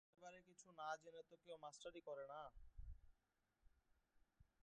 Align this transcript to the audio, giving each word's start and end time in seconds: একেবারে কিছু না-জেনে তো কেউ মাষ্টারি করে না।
একেবারে 0.03 0.39
কিছু 0.47 0.67
না-জেনে 0.79 1.21
তো 1.29 1.35
কেউ 1.45 1.57
মাষ্টারি 1.63 2.01
করে 2.07 2.25
না। 2.27 2.41